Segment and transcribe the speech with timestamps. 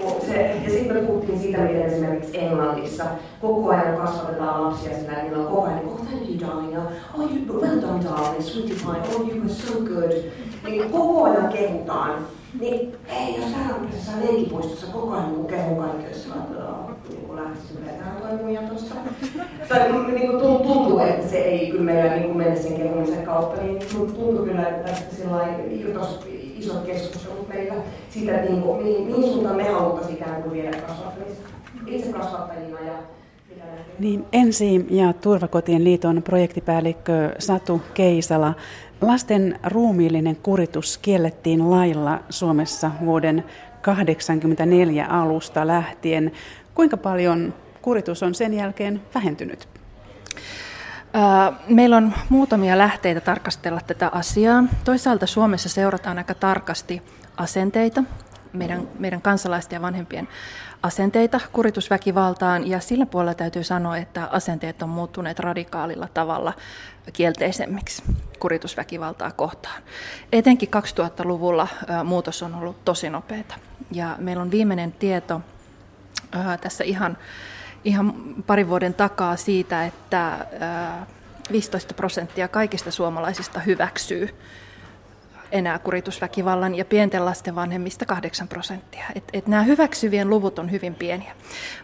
[0.00, 3.04] niinku se, ja sitten me puhuttiin siitä, miten esimerkiksi Englannissa
[3.40, 6.76] koko ajan kasvatetaan lapsia sillä, että niillä on koko ajan, niin, oh thank you darling,
[7.14, 10.12] oh you, well done darling, sweetie pie, oh you were so good.
[10.64, 12.26] Niin koko ajan kehutaan.
[12.60, 16.28] Niin ei, jos sairaanhoidossa leikkipuistossa koko ajan niin kehun kaikki, jos
[17.08, 18.94] niin lähtisi vetämään toi muija tuosta.
[19.68, 23.78] Tai niin kuin tuntuu, että se ei kyllä meillä niin mene sen kehumisen kautta, niin
[23.92, 26.20] tuntuu kyllä, että tästä sillä irtos
[26.58, 27.74] isot keskustelut meillä
[28.10, 31.48] siitä, että niin kuin, mihin, mihin suuntaan me haluttaisiin ikään kuin viedä kasvattamista
[31.86, 32.92] itse kasvattajina ja
[33.98, 38.54] niin, Ensi- ja Turvakotien liiton projektipäällikkö Satu Keisala.
[39.00, 43.44] Lasten ruumiillinen kuritus kiellettiin lailla Suomessa vuoden
[43.82, 46.32] 1984 alusta lähtien.
[46.74, 49.68] Kuinka paljon kuritus on sen jälkeen vähentynyt?
[51.68, 54.64] Meillä on muutamia lähteitä tarkastella tätä asiaa.
[54.84, 57.02] Toisaalta Suomessa seurataan aika tarkasti
[57.36, 58.04] asenteita,
[58.52, 60.28] meidän, meidän kansalaisten ja vanhempien
[60.82, 66.52] asenteita kuritusväkivaltaan, ja sillä puolella täytyy sanoa, että asenteet on muuttuneet radikaalilla tavalla
[67.12, 68.02] kielteisemmiksi
[68.38, 69.82] kuritusväkivaltaa kohtaan.
[70.32, 71.68] Etenkin 2000-luvulla
[72.04, 73.54] muutos on ollut tosi nopeata,
[73.92, 75.40] ja meillä on viimeinen tieto
[76.60, 77.18] tässä ihan
[77.84, 78.14] ihan
[78.46, 80.46] parin vuoden takaa siitä, että
[81.52, 84.28] 15 prosenttia kaikista suomalaisista hyväksyy
[85.52, 89.04] enää kuritusväkivallan ja pienten lasten vanhemmista 8 prosenttia.
[89.14, 91.32] Et, et nämä hyväksyvien luvut on hyvin pieniä.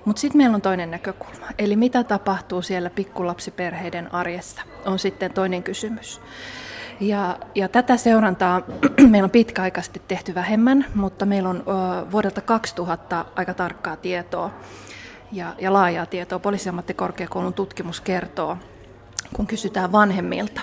[0.04, 1.46] Mutta sitten meillä on toinen näkökulma.
[1.58, 6.20] Eli mitä tapahtuu siellä pikkulapsiperheiden arjessa on sitten toinen kysymys.
[7.00, 8.62] Ja, ja tätä seurantaa
[9.10, 14.50] meillä on pitkäaikaisesti tehty vähemmän, mutta meillä on ö, vuodelta 2000 aika tarkkaa tietoa
[15.32, 16.38] ja, ja laajaa tietoa.
[16.38, 18.56] Poliisiammattikorkeakoulun tutkimus kertoo,
[19.36, 20.60] kun kysytään vanhemmilta,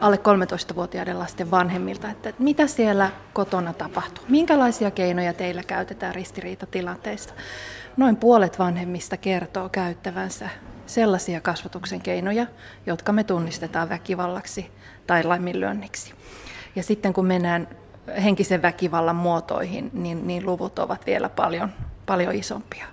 [0.00, 7.34] alle 13-vuotiaiden lasten vanhemmilta, että mitä siellä kotona tapahtuu, minkälaisia keinoja teillä käytetään ristiriitatilanteissa.
[7.96, 10.48] Noin puolet vanhemmista kertoo käyttävänsä
[10.86, 12.46] sellaisia kasvatuksen keinoja,
[12.86, 14.70] jotka me tunnistetaan väkivallaksi
[15.06, 16.14] tai laiminlyönniksi.
[16.76, 17.68] Ja sitten kun mennään
[18.24, 21.70] henkisen väkivallan muotoihin, niin, niin luvut ovat vielä paljon,
[22.06, 22.86] paljon isompia.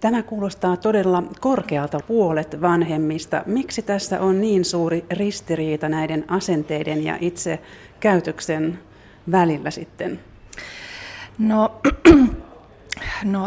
[0.00, 3.42] Tämä kuulostaa todella korkealta puolet vanhemmista.
[3.46, 7.58] Miksi tässä on niin suuri ristiriita näiden asenteiden ja itse
[8.00, 8.78] käytöksen
[9.30, 10.20] välillä sitten?
[11.38, 11.80] No,
[13.24, 13.46] no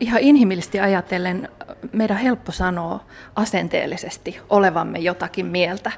[0.00, 1.48] ihan inhimillisesti ajatellen
[1.92, 3.04] meidän on helppo sanoa
[3.36, 5.92] asenteellisesti olevamme jotakin mieltä.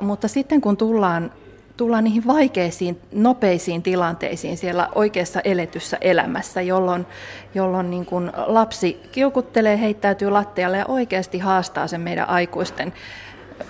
[0.00, 1.32] Mutta sitten kun tullaan
[1.82, 7.06] tullaan niihin vaikeisiin, nopeisiin tilanteisiin siellä oikeassa eletyssä elämässä, jolloin,
[7.54, 12.92] jolloin niin kuin lapsi kiukuttelee, heittäytyy lattialle ja oikeasti haastaa sen meidän aikuisten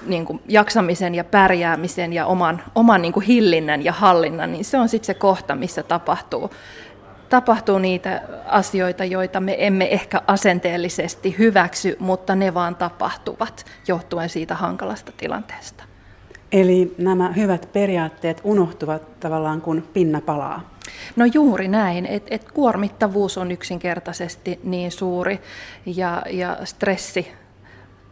[0.07, 4.79] niin kuin jaksamisen ja pärjäämisen ja oman, oman niin kuin hillinnän ja hallinnan, niin se
[4.79, 6.51] on sitten se kohta, missä tapahtuu,
[7.29, 14.55] tapahtuu niitä asioita, joita me emme ehkä asenteellisesti hyväksy, mutta ne vaan tapahtuvat johtuen siitä
[14.55, 15.92] hankalasta tilanteesta.
[16.53, 20.71] Eli nämä hyvät periaatteet unohtuvat tavallaan kun pinna palaa.
[21.17, 25.41] No juuri näin, että et kuormittavuus on yksinkertaisesti niin suuri
[25.87, 27.33] ja, ja stressi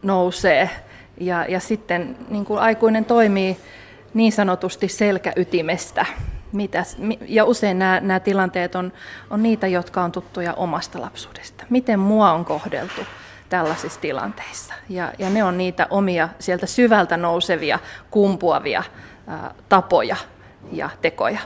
[0.03, 0.69] nousee
[1.19, 3.57] ja, ja sitten niin kuin aikuinen toimii
[4.13, 6.05] niin sanotusti selkäytimestä.
[6.51, 6.97] Mitäs,
[7.27, 8.93] ja usein nämä, nämä tilanteet on,
[9.29, 11.63] on niitä, jotka on tuttuja omasta lapsuudesta.
[11.69, 13.01] Miten mua on kohdeltu?
[13.51, 14.73] Tällaisissa tilanteissa.
[14.89, 17.79] Ja, ja ne on niitä omia sieltä syvältä nousevia,
[18.11, 18.83] kumpuavia
[19.27, 20.15] ää, tapoja
[20.71, 21.39] ja tekoja.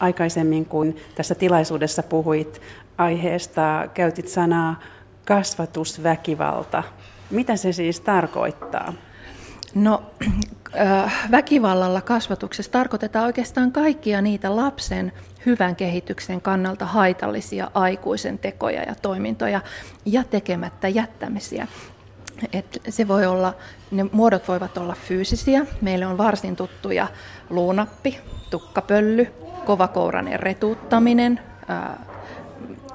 [0.00, 2.62] Aikaisemmin, kun tässä tilaisuudessa puhuit
[2.98, 4.80] aiheesta, käytit sanaa
[5.24, 6.82] kasvatusväkivalta.
[7.30, 8.92] Mitä se siis tarkoittaa?
[9.74, 10.02] No,
[11.30, 15.12] väkivallalla kasvatuksessa tarkoitetaan oikeastaan kaikkia niitä lapsen
[15.46, 19.60] hyvän kehityksen kannalta haitallisia aikuisen tekoja ja toimintoja
[20.04, 21.68] ja tekemättä jättämisiä.
[22.52, 23.54] Et se voi olla,
[23.90, 25.66] ne muodot voivat olla fyysisiä.
[25.80, 27.08] Meille on varsin tuttuja
[27.50, 28.18] luunappi,
[28.50, 29.26] tukkapölly,
[29.66, 31.40] kovakourainen retuuttaminen,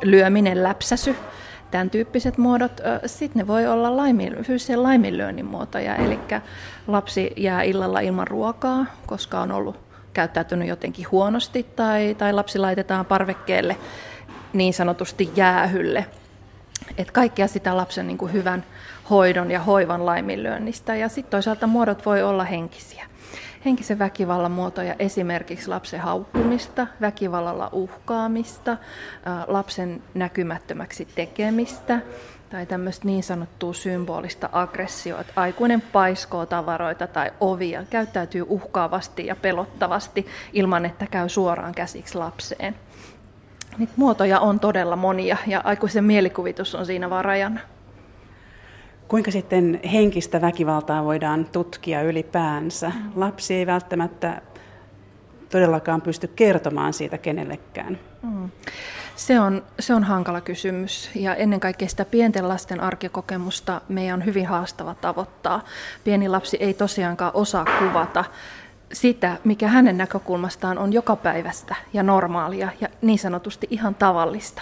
[0.01, 1.15] lyöminen, läpsäsy,
[1.71, 2.81] tämän tyyppiset muodot.
[3.05, 6.19] Sitten ne voi olla laimin, fyysisen laiminlyönnin muotoja, eli
[6.87, 13.05] lapsi jää illalla ilman ruokaa, koska on ollut käyttäytynyt jotenkin huonosti tai, tai lapsi laitetaan
[13.05, 13.77] parvekkeelle
[14.53, 16.05] niin sanotusti jäähylle.
[16.97, 18.63] Et kaikkea sitä lapsen niin kuin hyvän
[19.09, 20.95] hoidon ja hoivan laiminlyönnistä.
[20.95, 23.05] Ja sitten toisaalta muodot voi olla henkisiä.
[23.65, 28.77] Henkisen väkivallan muotoja esimerkiksi lapsen haukkumista, väkivallalla uhkaamista,
[29.47, 32.01] lapsen näkymättömäksi tekemistä,
[32.49, 39.35] tai tämmöistä niin sanottua symbolista aggressioa, että aikuinen paiskoo tavaroita tai ovia, käyttäytyy uhkaavasti ja
[39.35, 42.75] pelottavasti ilman, että käy suoraan käsiksi lapseen.
[43.77, 47.59] niitä muotoja on todella monia ja aikuisen mielikuvitus on siinä vaan rajana.
[49.07, 52.91] Kuinka sitten henkistä väkivaltaa voidaan tutkia ylipäänsä?
[53.15, 54.41] Lapsi ei välttämättä
[55.49, 57.99] todellakaan pysty kertomaan siitä kenellekään.
[58.21, 58.49] Mm.
[59.19, 64.25] Se on, se on hankala kysymys ja ennen kaikkea sitä pienten lasten arkikokemusta meidän on
[64.25, 65.65] hyvin haastava tavoittaa.
[66.03, 68.25] Pieni lapsi ei tosiaankaan osaa kuvata
[68.93, 74.61] sitä, mikä hänen näkökulmastaan on jokapäiväistä ja normaalia ja niin sanotusti ihan tavallista.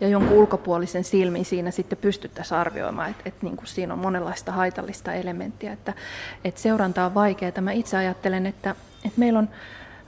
[0.00, 4.52] Ja jonkun ulkopuolisen silmin siinä sitten pystyttäisiin arvioimaan, että, että niin kuin siinä on monenlaista
[4.52, 5.94] haitallista elementtiä, että,
[6.44, 7.60] että seuranta on vaikeaa.
[7.60, 8.70] Mä itse ajattelen, että,
[9.04, 9.48] että meillä on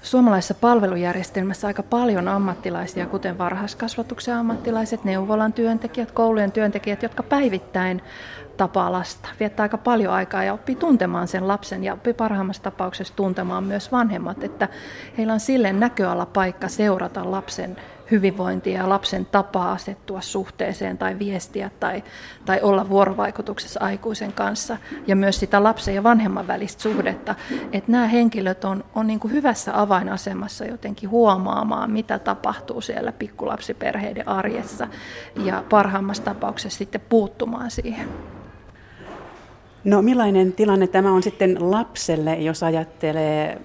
[0.03, 8.03] suomalaisessa palvelujärjestelmässä aika paljon ammattilaisia, kuten varhaiskasvatuksen ammattilaiset, neuvolan työntekijät, koulujen työntekijät, jotka päivittäin
[8.57, 13.17] tapaa lasta, viettää aika paljon aikaa ja oppii tuntemaan sen lapsen ja oppii parhaimmassa tapauksessa
[13.17, 14.69] tuntemaan myös vanhemmat, että
[15.19, 17.77] heillä on silleen näköala paikka seurata lapsen
[18.11, 22.05] hyvinvointia ja lapsen tapaa asettua suhteeseen tai viestiä tai,
[22.45, 24.77] tai olla vuorovaikutuksessa aikuisen kanssa
[25.07, 27.35] ja myös sitä lapsen ja vanhemman välistä suhdetta.
[27.73, 34.29] Että nämä henkilöt on, on niin kuin hyvässä avainasemassa jotenkin huomaamaan, mitä tapahtuu siellä pikkulapsiperheiden
[34.29, 34.89] arjessa
[35.45, 38.09] ja parhaimmassa tapauksessa sitten puuttumaan siihen.
[39.85, 43.61] No millainen tilanne tämä on sitten lapselle, jos ajattelee,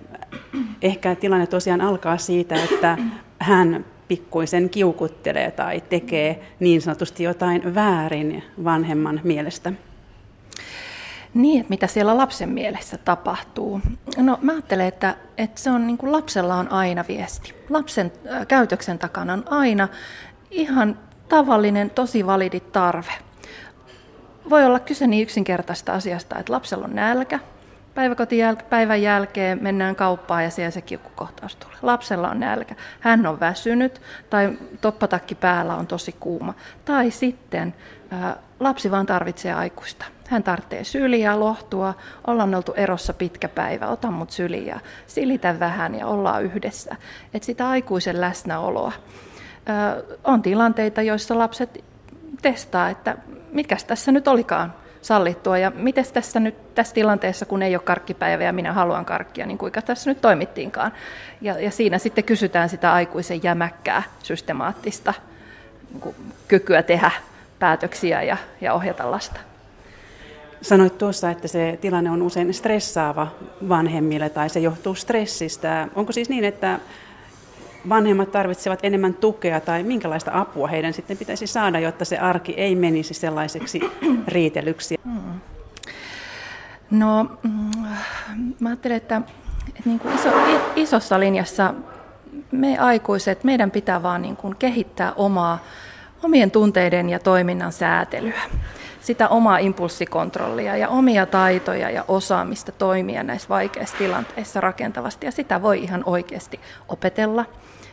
[0.82, 2.98] ehkä tilanne tosiaan alkaa siitä, että
[3.40, 9.74] hän pikkuisen kiukuttelee tai tekee niin sanotusti jotain väärin vanhemman mielestä?
[11.34, 13.82] Niin, että mitä siellä lapsen mielessä tapahtuu.
[14.18, 17.54] No mä ajattelen, että, että se on niin kuin lapsella on aina viesti.
[17.70, 18.12] Lapsen
[18.48, 19.88] käytöksen takana on aina
[20.52, 21.00] ihan
[21.30, 23.14] tavallinen, tosi validi tarve.
[24.50, 27.40] Voi olla kyse niin yksinkertaista asiasta, että lapsella on nälkä,
[28.70, 31.78] päivän jälkeen mennään kauppaan ja siellä se kiukkukohtaus tulee.
[31.82, 36.54] Lapsella on nälkä, hän on väsynyt tai toppatakki päällä on tosi kuuma.
[36.86, 37.74] Tai sitten
[38.12, 40.06] ää, lapsi vaan tarvitsee aikuista.
[40.30, 41.94] Hän tarvitsee syliä, lohtua,
[42.28, 46.96] ollaan oltu erossa pitkä päivä, ota mut syliä silitä vähän ja ollaan yhdessä.
[47.34, 48.92] Et sitä aikuisen läsnäoloa.
[49.66, 51.84] Ää, on tilanteita, joissa lapset
[52.42, 53.18] testaa, että
[53.52, 55.58] mitkä tässä nyt olikaan sallittua.
[55.58, 59.58] Ja miten tässä nyt tässä tilanteessa, kun ei ole karkkipäivä ja minä haluan karkkia, niin
[59.58, 60.94] kuinka tässä nyt toimittiinkaan.
[61.42, 65.14] Ja, ja siinä sitten kysytään sitä aikuisen jämäkkää, systemaattista
[65.94, 66.16] niin
[66.48, 67.12] kykyä tehdä
[67.60, 69.40] päätöksiä ja, ja ohjata lasta.
[70.62, 73.28] Sanoit tuossa, että se tilanne on usein stressaava
[73.70, 75.88] vanhemmille tai se johtuu stressistä.
[75.96, 76.80] Onko siis niin, että
[77.90, 82.76] vanhemmat tarvitsevat enemmän tukea tai minkälaista apua heidän sitten pitäisi saada, jotta se arki ei
[82.76, 83.82] menisi sellaiseksi
[84.28, 84.96] riitelyksi?
[85.04, 85.40] Hmm.
[86.92, 87.72] No, mm,
[88.60, 89.22] mä ajattelen, että,
[89.68, 90.30] että niin kuin iso,
[90.76, 91.74] isossa linjassa
[92.52, 95.64] me aikuiset, meidän pitää vaan niin kuin kehittää omaa,
[96.24, 98.42] omien tunteiden ja toiminnan säätelyä
[99.04, 105.26] sitä omaa impulssikontrollia ja omia taitoja ja osaamista toimia näissä vaikeissa tilanteissa rakentavasti.
[105.26, 107.46] Ja sitä voi ihan oikeasti opetella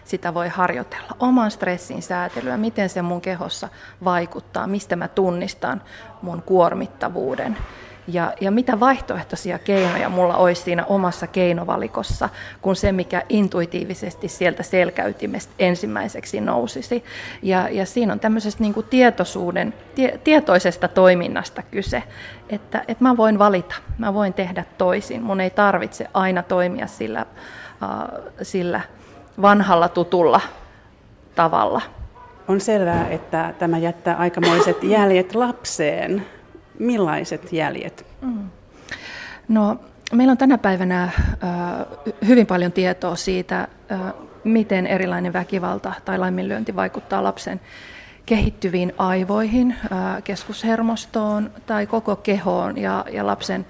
[0.04, 1.16] sitä voi harjoitella.
[1.20, 3.68] Oman stressin säätelyä, miten se mun kehossa
[4.04, 5.82] vaikuttaa, mistä mä tunnistan
[6.22, 7.56] mun kuormittavuuden.
[8.12, 12.28] Ja, ja mitä vaihtoehtoisia keinoja mulla olisi siinä omassa keinovalikossa,
[12.62, 17.04] kun se, mikä intuitiivisesti sieltä selkäytimestä ensimmäiseksi nousisi.
[17.42, 22.02] Ja, ja siinä on tämmöisestä niin kuin tietoisuuden, tie, tietoisesta toiminnasta kyse,
[22.48, 25.22] että, että mä voin valita, mä voin tehdä toisin.
[25.22, 27.26] Mun ei tarvitse aina toimia sillä,
[27.82, 28.80] uh, sillä
[29.42, 30.40] vanhalla tutulla
[31.34, 31.82] tavalla.
[32.48, 36.26] On selvää, että tämä jättää aikamoiset jäljet lapseen.
[36.80, 38.06] Millaiset jäljet?
[38.20, 38.50] Mm.
[39.48, 39.76] No,
[40.12, 41.10] meillä on tänä päivänä äh,
[42.26, 44.00] hyvin paljon tietoa siitä, äh,
[44.44, 47.60] miten erilainen väkivalta tai laiminlyönti vaikuttaa lapsen
[48.26, 53.66] kehittyviin aivoihin, äh, keskushermostoon tai koko kehoon ja, ja lapsen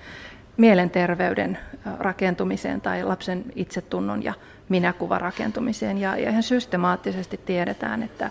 [0.57, 1.59] mielenterveyden
[1.99, 4.35] rakentumiseen tai lapsen itsetunnon ja
[4.69, 5.99] minäkuvan rakentumiseen.
[5.99, 8.31] Ja, ja ihan systemaattisesti tiedetään, että,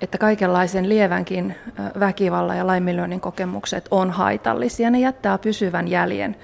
[0.00, 1.54] että kaikenlaisen lievänkin
[2.00, 4.90] väkivallan ja laiminlyönnin kokemukset on haitallisia.
[4.90, 6.36] Ne jättää pysyvän jäljen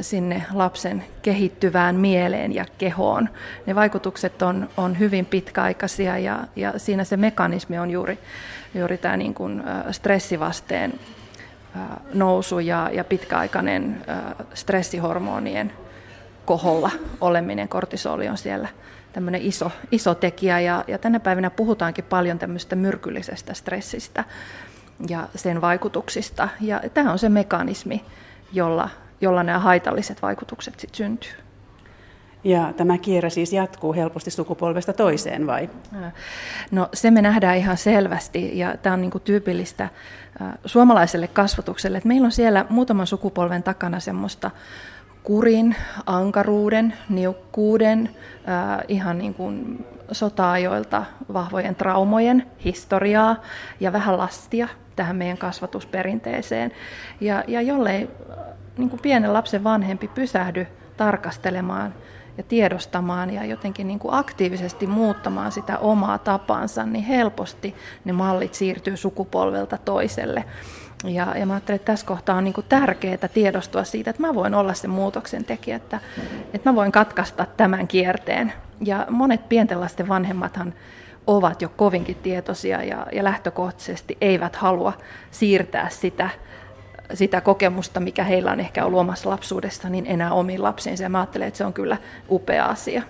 [0.00, 3.28] sinne lapsen kehittyvään mieleen ja kehoon.
[3.66, 8.18] Ne vaikutukset on, on hyvin pitkäaikaisia ja, ja siinä se mekanismi on juuri,
[8.74, 10.92] juuri tämä niin kuin stressivasteen
[12.14, 14.04] nousu ja, ja pitkäaikainen
[14.54, 15.72] stressihormonien
[16.44, 18.68] koholla oleminen, kortisoli on siellä
[19.12, 24.24] tämmöinen iso, iso tekijä ja, ja tänä päivänä puhutaankin paljon tämmöistä myrkyllisestä stressistä
[25.08, 26.48] ja sen vaikutuksista.
[26.60, 28.04] Ja tämä on se mekanismi,
[28.52, 31.32] jolla, jolla nämä haitalliset vaikutukset sitten syntyy.
[32.44, 35.70] Ja tämä kierre siis jatkuu helposti sukupolvesta toiseen vai?
[36.70, 39.88] No se me nähdään ihan selvästi ja tämä on niin kuin tyypillistä
[40.64, 44.50] suomalaiselle kasvatukselle, että meillä on siellä muutaman sukupolven takana semmoista
[45.22, 45.76] kurin,
[46.06, 48.10] ankaruuden, niukkuuden,
[48.88, 53.36] ihan niin kuin sota-ajoilta vahvojen traumojen historiaa
[53.80, 56.72] ja vähän lastia tähän meidän kasvatusperinteeseen.
[57.20, 58.10] Ja, ja jollei
[58.78, 61.94] niin kuin pienen lapsen vanhempi pysähdy tarkastelemaan
[62.38, 67.74] ja tiedostamaan ja jotenkin niin kuin aktiivisesti muuttamaan sitä omaa tapansa, niin helposti
[68.04, 70.44] ne mallit siirtyy sukupolvelta toiselle.
[71.04, 74.34] Ja, ja mä ajattelen, että tässä kohtaa on niin kuin tärkeää tiedostua siitä, että mä
[74.34, 76.00] voin olla se muutoksen tekijä, että,
[76.54, 78.52] että mä voin katkaista tämän kierteen.
[78.80, 80.74] Ja monet pienten lasten vanhemmathan
[81.26, 84.92] ovat jo kovinkin tietoisia ja, ja lähtökohtaisesti eivät halua
[85.30, 86.30] siirtää sitä
[87.14, 91.02] sitä kokemusta, mikä heillä on ehkä ollut omassa lapsuudessa, niin enää omiin lapsiinsa.
[91.02, 91.96] Ja mä ajattelen, että se on kyllä
[92.30, 93.02] upea asia.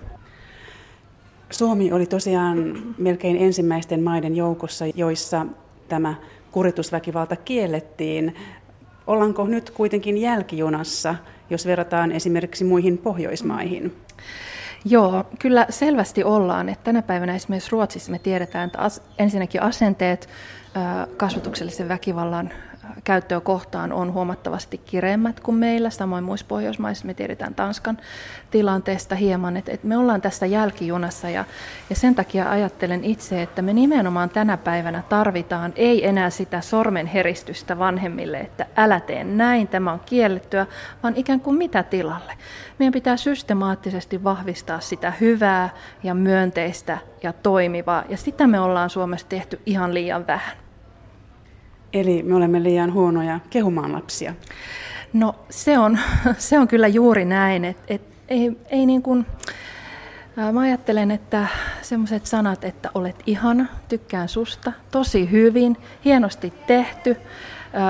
[1.49, 5.45] Suomi oli tosiaan melkein ensimmäisten maiden joukossa, joissa
[5.87, 6.15] tämä
[6.51, 8.35] kuritusväkivalta kiellettiin.
[9.07, 11.15] Ollaanko nyt kuitenkin jälkijunassa,
[11.49, 13.95] jos verrataan esimerkiksi muihin Pohjoismaihin?
[14.85, 16.69] Joo, kyllä selvästi ollaan.
[16.69, 20.29] Että tänä päivänä esimerkiksi Ruotsissa me tiedetään, että ensinnäkin asenteet
[21.17, 22.49] kasvatuksellisen väkivallan
[23.03, 25.89] käyttöä kohtaan on huomattavasti kireemmät kuin meillä.
[25.89, 27.97] Samoin muissa Pohjoismaissa me tiedetään Tanskan
[28.51, 31.45] tilanteesta hieman, että, että me ollaan tässä jälkijunassa ja,
[31.89, 37.07] ja sen takia ajattelen itse, että me nimenomaan tänä päivänä tarvitaan ei enää sitä sormen
[37.07, 40.65] heristystä vanhemmille, että älä tee näin, tämä on kiellettyä,
[41.03, 42.33] vaan ikään kuin mitä tilalle.
[42.79, 45.69] Meidän pitää systemaattisesti vahvistaa sitä hyvää
[46.03, 50.62] ja myönteistä ja toimivaa ja sitä me ollaan Suomessa tehty ihan liian vähän.
[51.93, 54.33] Eli me olemme liian huonoja kehumaan lapsia.
[55.13, 55.99] No se on,
[56.37, 59.25] se on kyllä juuri näin, että et, ei, ei niin kuin,
[60.51, 61.47] Mä ajattelen, että
[61.81, 67.17] semmoiset sanat, että olet ihana, tykkään susta, tosi hyvin, hienosti tehty,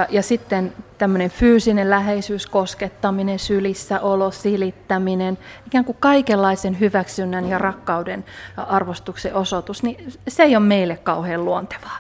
[0.10, 8.26] ja sitten tämmöinen fyysinen läheisyys, koskettaminen, sylissä olo, silittäminen, ikään kuin kaikenlaisen hyväksynnän ja rakkauden
[8.58, 11.98] arvostuksen osoitus, niin se ei ole meille kauhean luontevaa.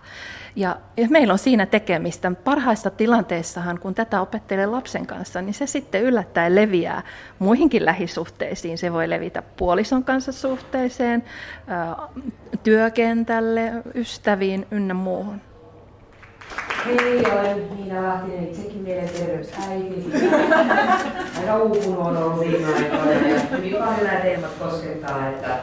[0.56, 2.32] Ja, ja meillä on siinä tekemistä.
[2.44, 7.02] Parhaissa tilanteissahan, kun tätä opettelee lapsen kanssa, niin se sitten yllättäen leviää
[7.40, 8.78] muihinkin lähisuhteisiin.
[8.78, 11.24] Se voi levitä puolison kanssa suhteeseen,
[12.64, 15.42] työkentälle, ystäviin ynnä muuhun.
[16.86, 20.12] Hei, olen Niina Lahtinen, itsekin mielenterveysäiti.
[21.40, 25.60] Aika uupunut on ollut viime aikoina ja hyvin paljon nämä teemat koskettaa, että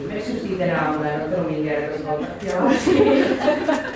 [0.00, 3.89] Invece si denauda, non te lo migliore per svolta più.